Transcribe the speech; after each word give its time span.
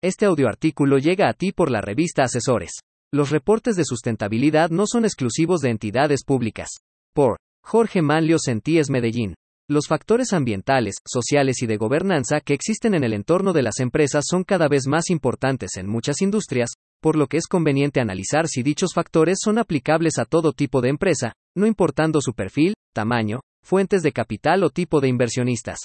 Este 0.00 0.26
audioartículo 0.26 0.98
llega 0.98 1.28
a 1.28 1.32
ti 1.32 1.50
por 1.50 1.72
la 1.72 1.80
revista 1.80 2.22
Asesores. 2.22 2.70
Los 3.12 3.30
reportes 3.30 3.74
de 3.74 3.84
sustentabilidad 3.84 4.70
no 4.70 4.84
son 4.86 5.04
exclusivos 5.04 5.60
de 5.60 5.70
entidades 5.70 6.22
públicas. 6.24 6.68
Por 7.12 7.38
Jorge 7.64 8.00
Manlio 8.00 8.38
Sentíes 8.38 8.90
Medellín. 8.90 9.34
Los 9.68 9.88
factores 9.88 10.32
ambientales, 10.32 10.94
sociales 11.04 11.62
y 11.62 11.66
de 11.66 11.78
gobernanza 11.78 12.40
que 12.40 12.54
existen 12.54 12.94
en 12.94 13.02
el 13.02 13.12
entorno 13.12 13.52
de 13.52 13.62
las 13.62 13.80
empresas 13.80 14.24
son 14.28 14.44
cada 14.44 14.68
vez 14.68 14.86
más 14.86 15.10
importantes 15.10 15.76
en 15.76 15.88
muchas 15.88 16.22
industrias, 16.22 16.70
por 17.02 17.16
lo 17.16 17.26
que 17.26 17.36
es 17.36 17.48
conveniente 17.48 18.00
analizar 18.00 18.46
si 18.46 18.62
dichos 18.62 18.92
factores 18.94 19.38
son 19.42 19.58
aplicables 19.58 20.20
a 20.20 20.26
todo 20.26 20.52
tipo 20.52 20.80
de 20.80 20.90
empresa, 20.90 21.32
no 21.56 21.66
importando 21.66 22.20
su 22.20 22.34
perfil, 22.34 22.74
tamaño, 22.94 23.40
fuentes 23.64 24.02
de 24.02 24.12
capital 24.12 24.62
o 24.62 24.70
tipo 24.70 25.00
de 25.00 25.08
inversionistas. 25.08 25.80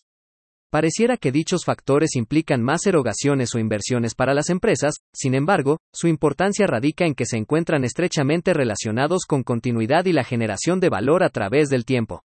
Pareciera 0.74 1.18
que 1.18 1.32
dichos 1.32 1.66
factores 1.66 2.16
implican 2.16 2.64
más 2.64 2.88
erogaciones 2.88 3.54
o 3.54 3.60
inversiones 3.60 4.16
para 4.16 4.34
las 4.34 4.50
empresas, 4.50 4.96
sin 5.14 5.36
embargo, 5.36 5.78
su 5.94 6.08
importancia 6.08 6.66
radica 6.66 7.06
en 7.06 7.14
que 7.14 7.28
se 7.28 7.38
encuentran 7.38 7.84
estrechamente 7.84 8.56
relacionados 8.56 9.26
con 9.28 9.44
continuidad 9.44 10.06
y 10.06 10.14
la 10.14 10.24
generación 10.24 10.80
de 10.80 10.90
valor 10.90 11.24
a 11.24 11.30
través 11.30 11.70
del 11.70 11.86
tiempo. 11.86 12.24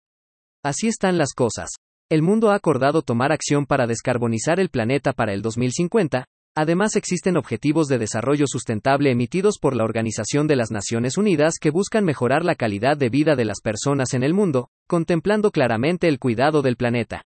Así 0.63 0.87
están 0.87 1.17
las 1.17 1.33
cosas. 1.33 1.71
El 2.07 2.21
mundo 2.21 2.51
ha 2.51 2.55
acordado 2.55 3.01
tomar 3.01 3.31
acción 3.31 3.65
para 3.65 3.87
descarbonizar 3.87 4.59
el 4.59 4.69
planeta 4.69 5.13
para 5.13 5.33
el 5.33 5.41
2050, 5.41 6.25
Además 6.57 6.95
existen 6.95 7.35
objetivos 7.35 7.87
de 7.87 7.97
desarrollo 7.97 8.45
sustentable 8.47 9.11
emitidos 9.11 9.57
por 9.59 9.75
la 9.75 9.83
Organización 9.83 10.47
de 10.47 10.55
las 10.55 10.71
Naciones 10.71 11.17
Unidas 11.17 11.55
que 11.59 11.69
buscan 11.69 12.05
mejorar 12.05 12.45
la 12.45 12.55
calidad 12.55 12.95
de 12.95 13.09
vida 13.09 13.35
de 13.35 13.43
las 13.43 13.59
personas 13.59 14.13
en 14.13 14.23
el 14.23 14.33
mundo, 14.33 14.69
contemplando 14.87 15.51
claramente 15.51 16.07
el 16.07 16.17
cuidado 16.17 16.61
del 16.61 16.77
planeta. 16.77 17.23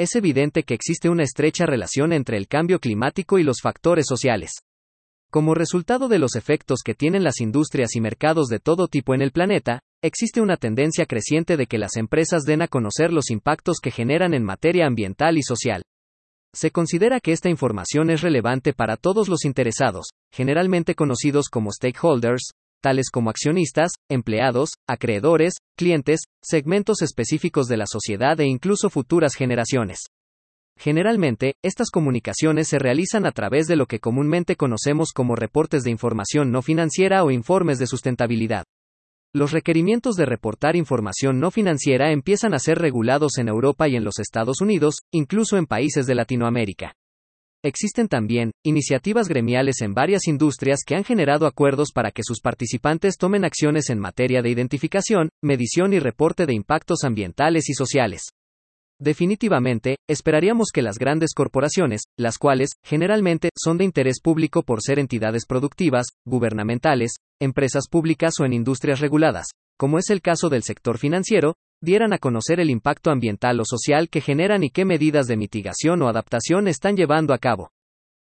Es 0.00 0.16
evidente 0.16 0.62
que 0.62 0.72
existe 0.72 1.10
una 1.10 1.24
estrecha 1.24 1.66
relación 1.66 2.14
entre 2.14 2.38
el 2.38 2.48
cambio 2.48 2.78
climático 2.78 3.38
y 3.38 3.42
los 3.42 3.58
factores 3.62 4.06
sociales. 4.08 4.52
Como 5.30 5.52
resultado 5.52 6.08
de 6.08 6.18
los 6.18 6.36
efectos 6.36 6.80
que 6.82 6.94
tienen 6.94 7.22
las 7.22 7.42
industrias 7.42 7.94
y 7.94 8.00
mercados 8.00 8.46
de 8.46 8.60
todo 8.60 8.88
tipo 8.88 9.14
en 9.14 9.20
el 9.20 9.30
planeta, 9.30 9.80
existe 10.02 10.40
una 10.40 10.56
tendencia 10.56 11.04
creciente 11.04 11.58
de 11.58 11.66
que 11.66 11.76
las 11.76 11.98
empresas 11.98 12.44
den 12.44 12.62
a 12.62 12.68
conocer 12.68 13.12
los 13.12 13.28
impactos 13.30 13.76
que 13.78 13.90
generan 13.90 14.32
en 14.32 14.42
materia 14.42 14.86
ambiental 14.86 15.36
y 15.36 15.42
social. 15.42 15.82
Se 16.54 16.70
considera 16.70 17.20
que 17.20 17.32
esta 17.32 17.50
información 17.50 18.08
es 18.08 18.22
relevante 18.22 18.72
para 18.72 18.96
todos 18.96 19.28
los 19.28 19.44
interesados, 19.44 20.06
generalmente 20.32 20.94
conocidos 20.94 21.50
como 21.50 21.72
stakeholders, 21.72 22.52
tales 22.80 23.10
como 23.10 23.30
accionistas, 23.30 23.92
empleados, 24.08 24.70
acreedores, 24.88 25.54
clientes, 25.76 26.20
segmentos 26.42 27.02
específicos 27.02 27.66
de 27.66 27.76
la 27.76 27.86
sociedad 27.86 28.38
e 28.40 28.46
incluso 28.46 28.90
futuras 28.90 29.34
generaciones. 29.34 30.06
Generalmente, 30.76 31.54
estas 31.62 31.90
comunicaciones 31.90 32.68
se 32.68 32.78
realizan 32.78 33.26
a 33.26 33.32
través 33.32 33.66
de 33.66 33.76
lo 33.76 33.86
que 33.86 34.00
comúnmente 34.00 34.56
conocemos 34.56 35.12
como 35.12 35.36
reportes 35.36 35.82
de 35.82 35.90
información 35.90 36.50
no 36.50 36.62
financiera 36.62 37.22
o 37.22 37.30
informes 37.30 37.78
de 37.78 37.86
sustentabilidad. 37.86 38.64
Los 39.32 39.52
requerimientos 39.52 40.16
de 40.16 40.26
reportar 40.26 40.76
información 40.76 41.38
no 41.38 41.50
financiera 41.50 42.10
empiezan 42.10 42.54
a 42.54 42.58
ser 42.58 42.78
regulados 42.78 43.38
en 43.38 43.48
Europa 43.48 43.88
y 43.88 43.94
en 43.94 44.04
los 44.04 44.18
Estados 44.18 44.60
Unidos, 44.60 44.96
incluso 45.12 45.56
en 45.56 45.66
países 45.66 46.06
de 46.06 46.14
Latinoamérica. 46.14 46.94
Existen 47.62 48.08
también 48.08 48.52
iniciativas 48.64 49.28
gremiales 49.28 49.82
en 49.82 49.92
varias 49.92 50.26
industrias 50.26 50.78
que 50.86 50.94
han 50.94 51.04
generado 51.04 51.46
acuerdos 51.46 51.90
para 51.92 52.10
que 52.10 52.22
sus 52.24 52.40
participantes 52.40 53.18
tomen 53.18 53.44
acciones 53.44 53.90
en 53.90 53.98
materia 53.98 54.40
de 54.40 54.48
identificación, 54.48 55.28
medición 55.44 55.92
y 55.92 55.98
reporte 55.98 56.46
de 56.46 56.54
impactos 56.54 57.04
ambientales 57.04 57.68
y 57.68 57.74
sociales. 57.74 58.22
Definitivamente, 58.98 59.96
esperaríamos 60.08 60.68
que 60.72 60.80
las 60.80 60.96
grandes 60.96 61.34
corporaciones, 61.34 62.02
las 62.18 62.38
cuales, 62.38 62.70
generalmente, 62.82 63.50
son 63.54 63.76
de 63.76 63.84
interés 63.84 64.20
público 64.22 64.62
por 64.62 64.80
ser 64.80 64.98
entidades 64.98 65.44
productivas, 65.46 66.06
gubernamentales, 66.26 67.16
empresas 67.42 67.88
públicas 67.90 68.40
o 68.40 68.46
en 68.46 68.54
industrias 68.54 69.00
reguladas, 69.00 69.48
como 69.78 69.98
es 69.98 70.08
el 70.08 70.22
caso 70.22 70.48
del 70.48 70.62
sector 70.62 70.96
financiero, 70.96 71.56
dieran 71.80 72.12
a 72.12 72.18
conocer 72.18 72.60
el 72.60 72.70
impacto 72.70 73.10
ambiental 73.10 73.58
o 73.60 73.64
social 73.64 74.08
que 74.08 74.20
generan 74.20 74.62
y 74.62 74.70
qué 74.70 74.84
medidas 74.84 75.26
de 75.26 75.36
mitigación 75.36 76.02
o 76.02 76.08
adaptación 76.08 76.68
están 76.68 76.96
llevando 76.96 77.32
a 77.32 77.38
cabo. 77.38 77.70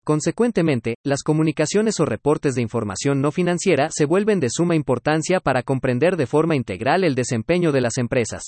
Consecuentemente, 0.03 0.95
las 1.03 1.23
comunicaciones 1.23 1.99
o 1.99 2.05
reportes 2.05 2.55
de 2.55 2.61
información 2.61 3.21
no 3.21 3.31
financiera 3.31 3.89
se 3.89 4.05
vuelven 4.05 4.39
de 4.39 4.49
suma 4.49 4.75
importancia 4.75 5.39
para 5.39 5.63
comprender 5.63 6.17
de 6.17 6.27
forma 6.27 6.55
integral 6.55 7.03
el 7.03 7.15
desempeño 7.15 7.71
de 7.71 7.81
las 7.81 7.97
empresas. 7.97 8.43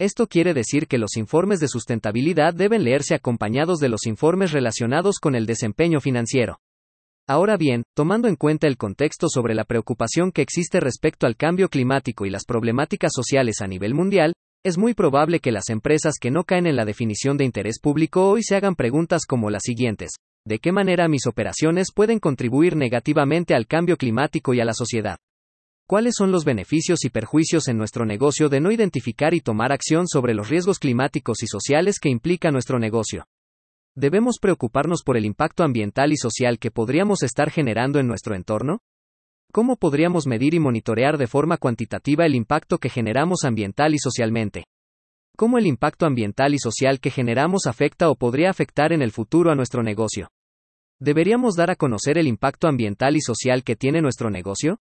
Esto 0.00 0.26
quiere 0.26 0.54
decir 0.54 0.88
que 0.88 0.98
los 0.98 1.16
informes 1.16 1.60
de 1.60 1.68
sustentabilidad 1.68 2.54
deben 2.54 2.82
leerse 2.82 3.14
acompañados 3.14 3.78
de 3.78 3.88
los 3.88 4.06
informes 4.06 4.50
relacionados 4.50 5.18
con 5.20 5.36
el 5.36 5.46
desempeño 5.46 6.00
financiero. 6.00 6.58
Ahora 7.28 7.56
bien, 7.56 7.84
tomando 7.94 8.26
en 8.26 8.36
cuenta 8.36 8.66
el 8.66 8.76
contexto 8.76 9.28
sobre 9.28 9.54
la 9.54 9.64
preocupación 9.64 10.32
que 10.32 10.42
existe 10.42 10.80
respecto 10.80 11.26
al 11.26 11.36
cambio 11.36 11.68
climático 11.68 12.26
y 12.26 12.30
las 12.30 12.44
problemáticas 12.44 13.12
sociales 13.14 13.60
a 13.60 13.68
nivel 13.68 13.94
mundial, 13.94 14.34
es 14.64 14.76
muy 14.76 14.94
probable 14.94 15.40
que 15.40 15.52
las 15.52 15.70
empresas 15.70 16.14
que 16.20 16.30
no 16.30 16.44
caen 16.44 16.66
en 16.66 16.76
la 16.76 16.84
definición 16.84 17.36
de 17.36 17.44
interés 17.44 17.80
público 17.80 18.28
hoy 18.28 18.42
se 18.42 18.56
hagan 18.56 18.74
preguntas 18.74 19.22
como 19.26 19.50
las 19.50 19.62
siguientes. 19.64 20.10
¿De 20.44 20.58
qué 20.58 20.72
manera 20.72 21.08
mis 21.08 21.26
operaciones 21.26 21.88
pueden 21.94 22.18
contribuir 22.18 22.74
negativamente 22.74 23.54
al 23.54 23.66
cambio 23.66 23.96
climático 23.96 24.54
y 24.54 24.60
a 24.60 24.64
la 24.64 24.74
sociedad? 24.74 25.16
¿Cuáles 25.88 26.14
son 26.16 26.32
los 26.32 26.44
beneficios 26.44 27.04
y 27.04 27.10
perjuicios 27.10 27.68
en 27.68 27.76
nuestro 27.76 28.04
negocio 28.04 28.48
de 28.48 28.60
no 28.60 28.72
identificar 28.72 29.34
y 29.34 29.40
tomar 29.40 29.72
acción 29.72 30.08
sobre 30.08 30.34
los 30.34 30.48
riesgos 30.48 30.78
climáticos 30.78 31.42
y 31.42 31.46
sociales 31.46 31.98
que 32.00 32.08
implica 32.08 32.50
nuestro 32.50 32.78
negocio? 32.78 33.24
¿Debemos 33.94 34.38
preocuparnos 34.40 35.02
por 35.04 35.18
el 35.18 35.26
impacto 35.26 35.64
ambiental 35.64 36.12
y 36.12 36.16
social 36.16 36.58
que 36.58 36.70
podríamos 36.70 37.22
estar 37.22 37.50
generando 37.50 37.98
en 37.98 38.06
nuestro 38.06 38.34
entorno? 38.34 38.78
¿Cómo 39.52 39.76
podríamos 39.76 40.26
medir 40.26 40.54
y 40.54 40.58
monitorear 40.58 41.18
de 41.18 41.26
forma 41.26 41.58
cuantitativa 41.58 42.24
el 42.24 42.34
impacto 42.34 42.78
que 42.78 42.88
generamos 42.88 43.44
ambiental 43.44 43.92
y 43.92 43.98
socialmente? 43.98 44.64
¿Cómo 45.36 45.58
el 45.58 45.66
impacto 45.66 46.06
ambiental 46.06 46.54
y 46.54 46.58
social 46.58 47.00
que 47.00 47.10
generamos 47.10 47.66
afecta 47.66 48.08
o 48.08 48.14
podría 48.14 48.48
afectar 48.48 48.94
en 48.94 49.02
el 49.02 49.12
futuro 49.12 49.50
a 49.50 49.54
nuestro 49.54 49.82
negocio? 49.82 50.30
¿Deberíamos 50.98 51.54
dar 51.54 51.70
a 51.70 51.76
conocer 51.76 52.16
el 52.16 52.28
impacto 52.28 52.68
ambiental 52.68 53.14
y 53.14 53.20
social 53.20 53.62
que 53.62 53.76
tiene 53.76 54.00
nuestro 54.00 54.30
negocio? 54.30 54.78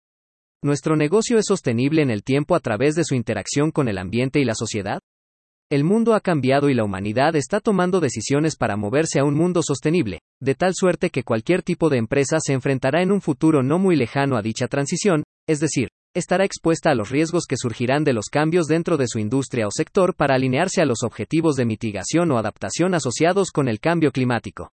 ¿Nuestro 0.64 0.96
negocio 0.96 1.38
es 1.38 1.44
sostenible 1.46 2.02
en 2.02 2.10
el 2.10 2.24
tiempo 2.24 2.56
a 2.56 2.60
través 2.60 2.96
de 2.96 3.04
su 3.04 3.14
interacción 3.14 3.70
con 3.70 3.86
el 3.86 3.98
ambiente 3.98 4.40
y 4.40 4.44
la 4.44 4.56
sociedad? 4.56 4.98
El 5.68 5.82
mundo 5.82 6.14
ha 6.14 6.20
cambiado 6.20 6.70
y 6.70 6.74
la 6.74 6.84
humanidad 6.84 7.34
está 7.34 7.58
tomando 7.58 7.98
decisiones 7.98 8.54
para 8.54 8.76
moverse 8.76 9.18
a 9.18 9.24
un 9.24 9.34
mundo 9.34 9.62
sostenible, 9.64 10.20
de 10.40 10.54
tal 10.54 10.74
suerte 10.76 11.10
que 11.10 11.24
cualquier 11.24 11.64
tipo 11.64 11.88
de 11.88 11.98
empresa 11.98 12.38
se 12.38 12.52
enfrentará 12.52 13.02
en 13.02 13.10
un 13.10 13.20
futuro 13.20 13.64
no 13.64 13.80
muy 13.80 13.96
lejano 13.96 14.36
a 14.36 14.42
dicha 14.42 14.68
transición, 14.68 15.24
es 15.48 15.58
decir, 15.58 15.88
estará 16.14 16.44
expuesta 16.44 16.90
a 16.90 16.94
los 16.94 17.10
riesgos 17.10 17.46
que 17.48 17.56
surgirán 17.56 18.04
de 18.04 18.12
los 18.12 18.26
cambios 18.26 18.66
dentro 18.68 18.96
de 18.96 19.08
su 19.08 19.18
industria 19.18 19.66
o 19.66 19.72
sector 19.72 20.14
para 20.14 20.36
alinearse 20.36 20.82
a 20.82 20.86
los 20.86 21.02
objetivos 21.02 21.56
de 21.56 21.64
mitigación 21.64 22.30
o 22.30 22.38
adaptación 22.38 22.94
asociados 22.94 23.50
con 23.50 23.66
el 23.66 23.80
cambio 23.80 24.12
climático. 24.12 24.70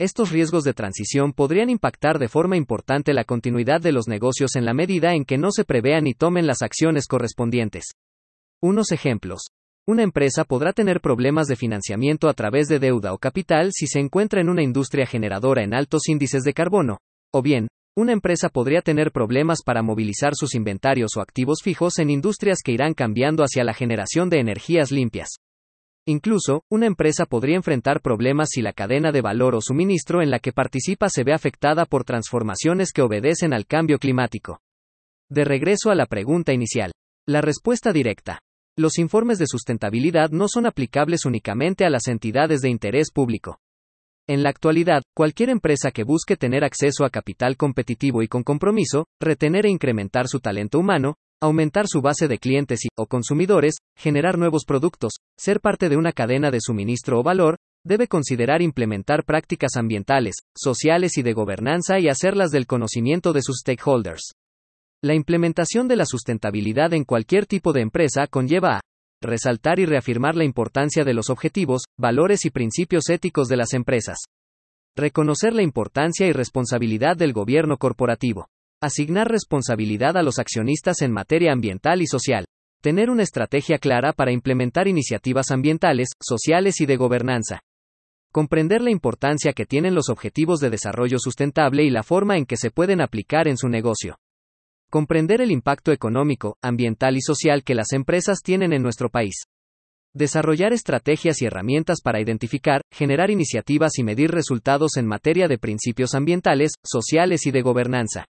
Estos 0.00 0.30
riesgos 0.30 0.64
de 0.64 0.72
transición 0.72 1.34
podrían 1.34 1.68
impactar 1.68 2.18
de 2.18 2.28
forma 2.28 2.56
importante 2.56 3.12
la 3.12 3.24
continuidad 3.24 3.82
de 3.82 3.92
los 3.92 4.08
negocios 4.08 4.56
en 4.56 4.64
la 4.64 4.72
medida 4.72 5.12
en 5.12 5.26
que 5.26 5.36
no 5.36 5.50
se 5.50 5.66
prevean 5.66 6.06
y 6.06 6.14
tomen 6.14 6.46
las 6.46 6.62
acciones 6.62 7.08
correspondientes. 7.08 7.90
Unos 8.62 8.90
ejemplos. 8.90 9.50
Una 9.86 10.02
empresa 10.02 10.44
podrá 10.44 10.72
tener 10.72 11.02
problemas 11.02 11.46
de 11.46 11.56
financiamiento 11.56 12.30
a 12.30 12.32
través 12.32 12.68
de 12.68 12.78
deuda 12.78 13.12
o 13.12 13.18
capital 13.18 13.70
si 13.72 13.86
se 13.86 14.00
encuentra 14.00 14.40
en 14.40 14.48
una 14.48 14.62
industria 14.62 15.04
generadora 15.04 15.62
en 15.62 15.74
altos 15.74 16.08
índices 16.08 16.42
de 16.42 16.54
carbono, 16.54 17.00
o 17.30 17.42
bien, 17.42 17.68
una 17.94 18.12
empresa 18.12 18.48
podría 18.48 18.80
tener 18.80 19.12
problemas 19.12 19.58
para 19.62 19.82
movilizar 19.82 20.34
sus 20.34 20.54
inventarios 20.54 21.18
o 21.18 21.20
activos 21.20 21.58
fijos 21.62 21.98
en 21.98 22.08
industrias 22.08 22.60
que 22.64 22.72
irán 22.72 22.94
cambiando 22.94 23.42
hacia 23.44 23.62
la 23.62 23.74
generación 23.74 24.30
de 24.30 24.40
energías 24.40 24.90
limpias. 24.90 25.36
Incluso, 26.06 26.62
una 26.70 26.86
empresa 26.86 27.26
podría 27.26 27.56
enfrentar 27.56 28.00
problemas 28.00 28.48
si 28.52 28.62
la 28.62 28.72
cadena 28.72 29.12
de 29.12 29.20
valor 29.20 29.54
o 29.54 29.60
suministro 29.60 30.22
en 30.22 30.30
la 30.30 30.38
que 30.38 30.54
participa 30.54 31.10
se 31.10 31.24
ve 31.24 31.34
afectada 31.34 31.84
por 31.84 32.04
transformaciones 32.04 32.90
que 32.90 33.02
obedecen 33.02 33.52
al 33.52 33.66
cambio 33.66 33.98
climático. 33.98 34.60
De 35.30 35.44
regreso 35.44 35.90
a 35.90 35.94
la 35.94 36.06
pregunta 36.06 36.54
inicial. 36.54 36.92
La 37.28 37.42
respuesta 37.42 37.92
directa. 37.92 38.38
Los 38.76 38.98
informes 38.98 39.38
de 39.38 39.46
sustentabilidad 39.46 40.30
no 40.30 40.48
son 40.48 40.66
aplicables 40.66 41.26
únicamente 41.26 41.84
a 41.84 41.90
las 41.90 42.08
entidades 42.08 42.60
de 42.60 42.70
interés 42.70 43.12
público. 43.12 43.60
En 44.26 44.42
la 44.42 44.50
actualidad, 44.50 45.02
cualquier 45.14 45.50
empresa 45.50 45.92
que 45.92 46.02
busque 46.02 46.36
tener 46.36 46.64
acceso 46.64 47.04
a 47.04 47.10
capital 47.10 47.56
competitivo 47.56 48.20
y 48.22 48.26
con 48.26 48.42
compromiso, 48.42 49.06
retener 49.20 49.66
e 49.66 49.70
incrementar 49.70 50.26
su 50.26 50.40
talento 50.40 50.80
humano, 50.80 51.14
aumentar 51.40 51.86
su 51.86 52.00
base 52.00 52.26
de 52.26 52.38
clientes 52.38 52.84
y 52.84 52.88
o 52.96 53.06
consumidores, 53.06 53.74
generar 53.96 54.38
nuevos 54.38 54.64
productos, 54.64 55.12
ser 55.38 55.60
parte 55.60 55.88
de 55.88 55.96
una 55.96 56.10
cadena 56.10 56.50
de 56.50 56.58
suministro 56.60 57.20
o 57.20 57.22
valor, 57.22 57.58
debe 57.86 58.08
considerar 58.08 58.60
implementar 58.60 59.24
prácticas 59.24 59.76
ambientales, 59.76 60.34
sociales 60.56 61.16
y 61.16 61.22
de 61.22 61.32
gobernanza 61.32 62.00
y 62.00 62.08
hacerlas 62.08 62.50
del 62.50 62.66
conocimiento 62.66 63.32
de 63.32 63.42
sus 63.42 63.58
stakeholders. 63.60 64.34
La 65.04 65.12
implementación 65.12 65.86
de 65.86 65.96
la 65.96 66.06
sustentabilidad 66.06 66.94
en 66.94 67.04
cualquier 67.04 67.44
tipo 67.44 67.74
de 67.74 67.82
empresa 67.82 68.26
conlleva 68.26 68.78
a 68.78 68.80
resaltar 69.20 69.78
y 69.78 69.84
reafirmar 69.84 70.34
la 70.34 70.44
importancia 70.44 71.04
de 71.04 71.12
los 71.12 71.28
objetivos, 71.28 71.82
valores 71.98 72.46
y 72.46 72.50
principios 72.50 73.10
éticos 73.10 73.48
de 73.48 73.58
las 73.58 73.74
empresas. 73.74 74.16
Reconocer 74.96 75.52
la 75.52 75.60
importancia 75.60 76.26
y 76.26 76.32
responsabilidad 76.32 77.18
del 77.18 77.34
gobierno 77.34 77.76
corporativo. 77.76 78.46
Asignar 78.80 79.28
responsabilidad 79.28 80.16
a 80.16 80.22
los 80.22 80.38
accionistas 80.38 81.02
en 81.02 81.12
materia 81.12 81.52
ambiental 81.52 82.00
y 82.00 82.06
social. 82.06 82.46
Tener 82.80 83.10
una 83.10 83.24
estrategia 83.24 83.76
clara 83.76 84.14
para 84.14 84.32
implementar 84.32 84.88
iniciativas 84.88 85.50
ambientales, 85.50 86.12
sociales 86.18 86.80
y 86.80 86.86
de 86.86 86.96
gobernanza. 86.96 87.60
Comprender 88.32 88.80
la 88.80 88.90
importancia 88.90 89.52
que 89.52 89.66
tienen 89.66 89.94
los 89.94 90.08
objetivos 90.08 90.60
de 90.60 90.70
desarrollo 90.70 91.18
sustentable 91.18 91.84
y 91.84 91.90
la 91.90 92.04
forma 92.04 92.38
en 92.38 92.46
que 92.46 92.56
se 92.56 92.70
pueden 92.70 93.02
aplicar 93.02 93.48
en 93.48 93.58
su 93.58 93.68
negocio. 93.68 94.16
Comprender 94.94 95.40
el 95.40 95.50
impacto 95.50 95.90
económico, 95.90 96.56
ambiental 96.62 97.16
y 97.16 97.20
social 97.20 97.64
que 97.64 97.74
las 97.74 97.92
empresas 97.92 98.42
tienen 98.44 98.72
en 98.72 98.80
nuestro 98.80 99.10
país. 99.10 99.34
Desarrollar 100.14 100.72
estrategias 100.72 101.42
y 101.42 101.46
herramientas 101.46 102.00
para 102.00 102.20
identificar, 102.20 102.80
generar 102.92 103.28
iniciativas 103.28 103.98
y 103.98 104.04
medir 104.04 104.30
resultados 104.30 104.96
en 104.96 105.08
materia 105.08 105.48
de 105.48 105.58
principios 105.58 106.14
ambientales, 106.14 106.74
sociales 106.84 107.44
y 107.44 107.50
de 107.50 107.62
gobernanza. 107.62 108.26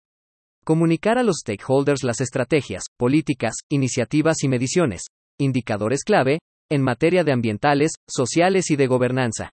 Comunicar 0.62 1.16
a 1.16 1.22
los 1.22 1.36
stakeholders 1.38 2.04
las 2.04 2.20
estrategias, 2.20 2.84
políticas, 2.98 3.54
iniciativas 3.70 4.44
y 4.44 4.48
mediciones, 4.48 5.04
indicadores 5.38 6.04
clave, 6.04 6.40
en 6.70 6.82
materia 6.82 7.24
de 7.24 7.32
ambientales, 7.32 7.92
sociales 8.06 8.70
y 8.70 8.76
de 8.76 8.86
gobernanza. 8.86 9.48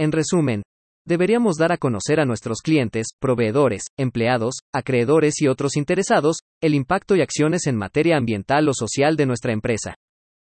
En 0.00 0.10
resumen, 0.10 0.64
deberíamos 1.06 1.56
dar 1.56 1.72
a 1.72 1.76
conocer 1.76 2.20
a 2.20 2.24
nuestros 2.24 2.58
clientes, 2.62 3.08
proveedores, 3.18 3.84
empleados, 3.98 4.54
acreedores 4.72 5.40
y 5.40 5.48
otros 5.48 5.76
interesados, 5.76 6.38
el 6.62 6.74
impacto 6.74 7.16
y 7.16 7.20
acciones 7.20 7.66
en 7.66 7.76
materia 7.76 8.16
ambiental 8.16 8.68
o 8.68 8.72
social 8.74 9.16
de 9.16 9.26
nuestra 9.26 9.52
empresa. 9.52 9.96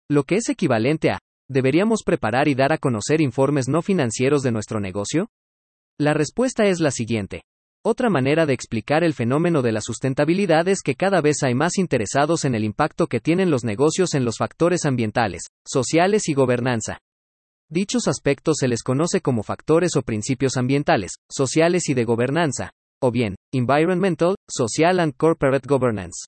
Lo 0.09 0.23
que 0.23 0.35
es 0.35 0.49
equivalente 0.49 1.11
a, 1.11 1.19
¿deberíamos 1.49 2.03
preparar 2.03 2.47
y 2.47 2.55
dar 2.55 2.73
a 2.73 2.77
conocer 2.77 3.21
informes 3.21 3.67
no 3.67 3.81
financieros 3.81 4.41
de 4.41 4.51
nuestro 4.51 4.79
negocio? 4.79 5.29
La 5.99 6.13
respuesta 6.13 6.65
es 6.65 6.79
la 6.79 6.91
siguiente. 6.91 7.43
Otra 7.85 8.09
manera 8.09 8.45
de 8.45 8.53
explicar 8.53 9.03
el 9.03 9.13
fenómeno 9.13 9.61
de 9.61 9.71
la 9.71 9.81
sustentabilidad 9.81 10.67
es 10.67 10.81
que 10.81 10.95
cada 10.95 11.21
vez 11.21 11.43
hay 11.43 11.55
más 11.55 11.77
interesados 11.77 12.43
en 12.43 12.55
el 12.55 12.65
impacto 12.65 13.07
que 13.07 13.21
tienen 13.21 13.49
los 13.49 13.63
negocios 13.63 14.15
en 14.15 14.25
los 14.25 14.37
factores 14.37 14.85
ambientales, 14.85 15.43
sociales 15.65 16.27
y 16.27 16.33
gobernanza. 16.33 16.99
Dichos 17.71 18.07
aspectos 18.07 18.57
se 18.59 18.67
les 18.67 18.81
conoce 18.81 19.21
como 19.21 19.43
factores 19.43 19.95
o 19.95 20.01
principios 20.01 20.57
ambientales, 20.57 21.11
sociales 21.29 21.87
y 21.87 21.93
de 21.93 22.03
gobernanza, 22.03 22.71
o 22.99 23.11
bien, 23.11 23.35
environmental, 23.53 24.33
social 24.49 24.99
and 24.99 25.13
corporate 25.15 25.67
governance. 25.69 26.25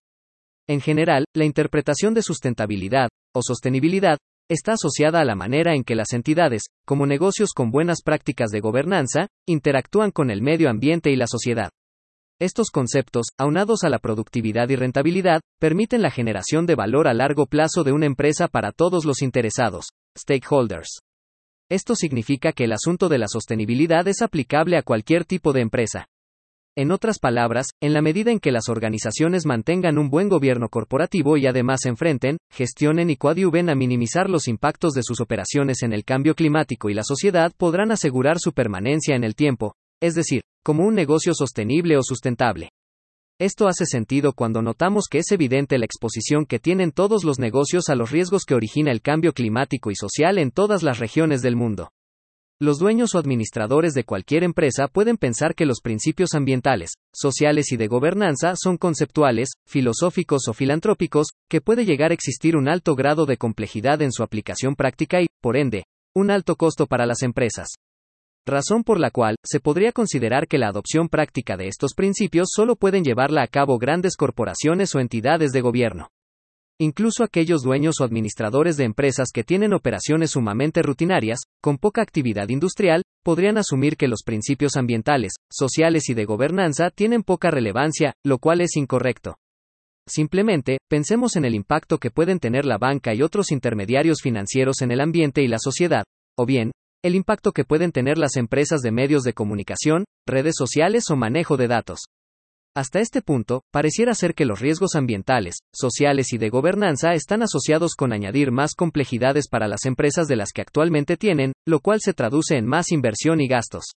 En 0.70 0.82
general, 0.82 1.26
la 1.36 1.46
interpretación 1.46 2.14
de 2.14 2.22
sustentabilidad, 2.22 3.10
o 3.34 3.42
sostenibilidad, 3.42 4.20
está 4.52 4.74
asociada 4.74 5.20
a 5.20 5.26
la 5.26 5.34
manera 5.34 5.74
en 5.74 5.84
que 5.84 5.96
las 5.96 6.14
entidades, 6.14 6.62
como 6.86 7.08
negocios 7.08 7.54
con 7.56 7.72
buenas 7.72 8.04
prácticas 8.04 8.52
de 8.52 8.60
gobernanza, 8.60 9.26
interactúan 9.48 10.12
con 10.12 10.30
el 10.30 10.44
medio 10.44 10.70
ambiente 10.70 11.10
y 11.10 11.16
la 11.16 11.26
sociedad. 11.26 11.72
Estos 12.40 12.70
conceptos, 12.70 13.28
aunados 13.40 13.84
a 13.84 13.90
la 13.90 13.98
productividad 13.98 14.70
y 14.70 14.76
rentabilidad, 14.76 15.42
permiten 15.60 16.04
la 16.04 16.12
generación 16.12 16.68
de 16.68 16.76
valor 16.76 17.08
a 17.08 17.16
largo 17.16 17.48
plazo 17.48 17.84
de 17.84 17.94
una 17.94 18.06
empresa 18.06 18.48
para 18.48 18.72
todos 18.72 19.06
los 19.06 19.24
interesados, 19.24 19.88
stakeholders. 20.16 21.02
Esto 21.72 21.96
significa 21.96 22.52
que 22.52 22.66
el 22.66 22.74
asunto 22.74 23.08
de 23.08 23.18
la 23.18 23.30
sostenibilidad 23.30 24.06
es 24.10 24.22
aplicable 24.22 24.76
a 24.76 24.84
cualquier 24.84 25.24
tipo 25.24 25.54
de 25.54 25.62
empresa, 25.62 26.06
en 26.78 26.92
otras 26.92 27.20
palabras, 27.20 27.68
en 27.82 27.92
la 27.94 28.02
medida 28.02 28.32
en 28.32 28.40
que 28.40 28.52
las 28.52 28.70
organizaciones 28.70 29.46
mantengan 29.46 29.98
un 29.98 30.10
buen 30.10 30.30
gobierno 30.30 30.70
corporativo 30.70 31.36
y 31.36 31.46
además 31.46 31.86
enfrenten, 31.86 32.38
gestionen 32.50 33.10
y 33.10 33.18
coadyuven 33.18 33.70
a 33.70 33.76
minimizar 33.76 34.30
los 34.30 34.48
impactos 34.48 34.94
de 34.94 35.04
sus 35.04 35.20
operaciones 35.20 35.84
en 35.84 35.92
el 35.92 36.06
cambio 36.06 36.34
climático 36.34 36.90
y 36.90 36.94
la 36.94 37.04
sociedad, 37.04 37.52
podrán 37.58 37.92
asegurar 37.92 38.40
su 38.40 38.54
permanencia 38.54 39.18
en 39.18 39.26
el 39.26 39.36
tiempo, 39.36 39.76
es 40.02 40.14
decir, 40.14 40.44
como 40.64 40.86
un 40.86 40.96
negocio 40.96 41.34
sostenible 41.34 41.98
o 41.98 42.04
sustentable. 42.04 42.70
Esto 43.42 43.68
hace 43.68 43.88
sentido 43.88 44.34
cuando 44.34 44.62
notamos 44.62 45.06
que 45.10 45.18
es 45.18 45.32
evidente 45.32 45.80
la 45.80 45.86
exposición 45.86 46.46
que 46.46 46.60
tienen 46.60 46.92
todos 46.92 47.24
los 47.24 47.40
negocios 47.40 47.90
a 47.90 47.96
los 47.96 48.12
riesgos 48.12 48.46
que 48.46 48.54
origina 48.54 48.92
el 48.92 49.02
cambio 49.02 49.34
climático 49.34 49.90
y 49.90 49.96
social 49.96 50.38
en 50.38 50.52
todas 50.52 50.84
las 50.84 51.00
regiones 51.00 51.42
del 51.42 51.56
mundo. 51.56 51.90
Los 52.60 52.78
dueños 52.78 53.16
o 53.16 53.18
administradores 53.18 53.94
de 53.94 54.04
cualquier 54.04 54.44
empresa 54.44 54.88
pueden 54.88 55.18
pensar 55.18 55.56
que 55.56 55.66
los 55.66 55.82
principios 55.82 56.36
ambientales, 56.36 56.92
sociales 57.12 57.72
y 57.72 57.78
de 57.78 57.88
gobernanza 57.88 58.54
son 58.56 58.78
conceptuales, 58.78 59.50
filosóficos 59.66 60.48
o 60.48 60.54
filantrópicos, 60.54 61.30
que 61.50 61.62
puede 61.62 61.84
llegar 61.84 62.12
a 62.12 62.14
existir 62.14 62.56
un 62.56 62.70
alto 62.70 62.94
grado 62.94 63.26
de 63.26 63.38
complejidad 63.38 64.04
en 64.04 64.12
su 64.12 64.22
aplicación 64.22 64.76
práctica 64.76 65.20
y, 65.20 65.26
por 65.42 65.58
ende, 65.58 65.86
un 66.14 66.30
alto 66.30 66.58
costo 66.58 66.86
para 66.86 67.08
las 67.08 67.24
empresas. 67.24 67.70
Razón 68.48 68.84
por 68.84 69.00
la 69.00 69.12
cual, 69.12 69.36
se 69.46 69.60
podría 69.60 69.92
considerar 69.92 70.48
que 70.48 70.58
la 70.58 70.70
adopción 70.70 71.10
práctica 71.10 71.58
de 71.58 71.68
estos 71.68 71.94
principios 71.94 72.50
solo 72.52 72.76
pueden 72.76 73.04
llevarla 73.04 73.44
a 73.44 73.48
cabo 73.48 73.78
grandes 73.78 74.16
corporaciones 74.16 74.96
o 74.96 75.00
entidades 75.00 75.52
de 75.52 75.62
gobierno. 75.62 76.08
Incluso 76.80 77.24
aquellos 77.24 77.62
dueños 77.62 78.02
o 78.02 78.04
administradores 78.04 78.76
de 78.78 78.86
empresas 78.86 79.30
que 79.32 79.44
tienen 79.44 79.72
operaciones 79.72 80.32
sumamente 80.32 80.82
rutinarias, 80.82 81.42
con 81.62 81.78
poca 81.78 82.02
actividad 82.02 82.50
industrial, 82.50 83.04
podrían 83.24 83.60
asumir 83.60 83.96
que 83.98 84.08
los 84.08 84.24
principios 84.26 84.76
ambientales, 84.76 85.34
sociales 85.52 86.10
y 86.10 86.16
de 86.16 86.26
gobernanza 86.26 86.90
tienen 86.90 87.22
poca 87.22 87.52
relevancia, 87.52 88.16
lo 88.26 88.40
cual 88.40 88.62
es 88.62 88.76
incorrecto. 88.76 89.36
Simplemente, 90.08 90.80
pensemos 90.90 91.36
en 91.36 91.46
el 91.46 91.54
impacto 91.54 92.00
que 92.00 92.10
pueden 92.10 92.40
tener 92.40 92.66
la 92.66 92.80
banca 92.80 93.14
y 93.14 93.22
otros 93.22 93.52
intermediarios 93.52 94.22
financieros 94.24 94.82
en 94.82 94.90
el 94.90 95.02
ambiente 95.02 95.44
y 95.44 95.48
la 95.48 95.60
sociedad, 95.60 96.04
o 96.36 96.48
bien, 96.48 96.72
el 97.04 97.16
impacto 97.16 97.52
que 97.52 97.64
pueden 97.64 97.92
tener 97.92 98.18
las 98.18 98.36
empresas 98.36 98.82
de 98.82 98.92
medios 98.92 99.24
de 99.24 99.34
comunicación, 99.34 100.06
redes 100.28 100.56
sociales 100.58 101.10
o 101.10 101.16
manejo 101.16 101.58
de 101.58 101.68
datos. 101.68 102.02
Hasta 102.76 103.00
este 103.00 103.22
punto, 103.22 103.64
pareciera 103.72 104.14
ser 104.14 104.34
que 104.34 104.46
los 104.46 104.60
riesgos 104.60 104.96
ambientales, 104.96 105.58
sociales 105.74 106.32
y 106.32 106.38
de 106.38 106.50
gobernanza 106.50 107.14
están 107.14 107.42
asociados 107.42 107.96
con 107.96 108.14
añadir 108.14 108.52
más 108.52 108.76
complejidades 108.76 109.50
para 109.50 109.68
las 109.68 109.86
empresas 109.86 110.28
de 110.28 110.38
las 110.38 110.52
que 110.54 110.62
actualmente 110.62 111.18
tienen, 111.18 111.52
lo 111.68 111.80
cual 111.82 112.00
se 112.02 112.14
traduce 112.14 112.56
en 112.56 112.66
más 112.66 112.92
inversión 112.92 113.42
y 113.42 113.48
gastos. 113.48 113.94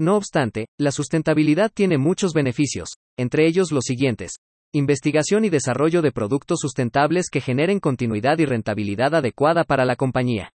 No 0.00 0.16
obstante, 0.16 0.68
la 0.78 0.92
sustentabilidad 0.92 1.70
tiene 1.74 1.98
muchos 1.98 2.32
beneficios, 2.32 2.90
entre 3.18 3.46
ellos 3.46 3.72
los 3.72 3.84
siguientes. 3.84 4.36
Investigación 4.72 5.44
y 5.44 5.50
desarrollo 5.50 6.02
de 6.02 6.12
productos 6.12 6.60
sustentables 6.60 7.30
que 7.30 7.40
generen 7.40 7.80
continuidad 7.80 8.38
y 8.38 8.46
rentabilidad 8.46 9.14
adecuada 9.14 9.64
para 9.64 9.84
la 9.84 9.96
compañía. 9.96 10.52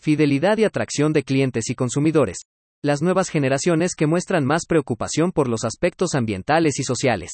Fidelidad 0.00 0.58
y 0.58 0.64
atracción 0.64 1.12
de 1.12 1.22
clientes 1.22 1.70
y 1.70 1.74
consumidores 1.74 2.38
las 2.86 3.02
nuevas 3.02 3.30
generaciones 3.30 3.94
que 3.96 4.06
muestran 4.06 4.44
más 4.44 4.64
preocupación 4.66 5.32
por 5.32 5.48
los 5.48 5.64
aspectos 5.64 6.14
ambientales 6.14 6.78
y 6.78 6.84
sociales. 6.84 7.32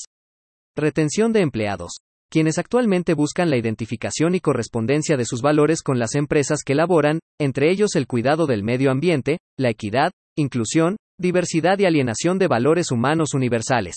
Retención 0.74 1.32
de 1.32 1.40
empleados. 1.40 1.98
Quienes 2.30 2.56
actualmente 2.56 3.12
buscan 3.12 3.50
la 3.50 3.58
identificación 3.58 4.34
y 4.34 4.40
correspondencia 4.40 5.18
de 5.18 5.26
sus 5.26 5.42
valores 5.42 5.82
con 5.82 5.98
las 5.98 6.14
empresas 6.14 6.60
que 6.64 6.74
laboran, 6.74 7.18
entre 7.38 7.70
ellos 7.70 7.94
el 7.94 8.06
cuidado 8.06 8.46
del 8.46 8.62
medio 8.62 8.90
ambiente, 8.90 9.38
la 9.58 9.68
equidad, 9.68 10.12
inclusión, 10.36 10.96
diversidad 11.18 11.78
y 11.78 11.84
alienación 11.84 12.38
de 12.38 12.48
valores 12.48 12.90
humanos 12.90 13.34
universales. 13.34 13.96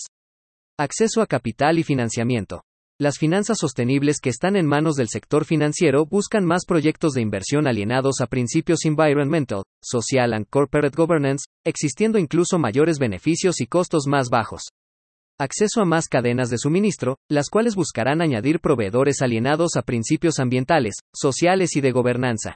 Acceso 0.78 1.22
a 1.22 1.26
capital 1.26 1.78
y 1.78 1.84
financiamiento. 1.84 2.65
Las 2.98 3.18
finanzas 3.18 3.58
sostenibles 3.58 4.20
que 4.22 4.30
están 4.30 4.56
en 4.56 4.64
manos 4.64 4.94
del 4.94 5.08
sector 5.08 5.44
financiero 5.44 6.06
buscan 6.06 6.46
más 6.46 6.64
proyectos 6.64 7.12
de 7.12 7.20
inversión 7.20 7.66
alienados 7.66 8.22
a 8.22 8.26
principios 8.26 8.86
environmental, 8.86 9.64
social 9.82 10.32
and 10.32 10.46
corporate 10.48 10.96
governance, 10.96 11.44
existiendo 11.62 12.18
incluso 12.18 12.58
mayores 12.58 12.98
beneficios 12.98 13.60
y 13.60 13.66
costos 13.66 14.06
más 14.06 14.30
bajos. 14.30 14.62
Acceso 15.38 15.82
a 15.82 15.84
más 15.84 16.06
cadenas 16.08 16.48
de 16.48 16.56
suministro, 16.56 17.18
las 17.28 17.50
cuales 17.50 17.74
buscarán 17.74 18.22
añadir 18.22 18.60
proveedores 18.60 19.20
alienados 19.20 19.76
a 19.76 19.82
principios 19.82 20.38
ambientales, 20.38 20.94
sociales 21.14 21.76
y 21.76 21.82
de 21.82 21.92
gobernanza. 21.92 22.54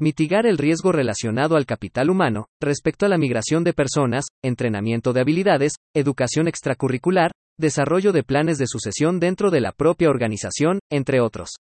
Mitigar 0.00 0.46
el 0.46 0.58
riesgo 0.58 0.90
relacionado 0.90 1.54
al 1.54 1.66
capital 1.66 2.10
humano, 2.10 2.46
respecto 2.60 3.06
a 3.06 3.08
la 3.08 3.18
migración 3.18 3.62
de 3.62 3.74
personas, 3.74 4.24
entrenamiento 4.42 5.12
de 5.12 5.20
habilidades, 5.20 5.74
educación 5.94 6.48
extracurricular, 6.48 7.30
desarrollo 7.60 8.12
de 8.12 8.24
planes 8.24 8.58
de 8.58 8.66
sucesión 8.66 9.20
dentro 9.20 9.50
de 9.50 9.60
la 9.60 9.72
propia 9.72 10.10
organización, 10.10 10.80
entre 10.90 11.20
otros. 11.20 11.56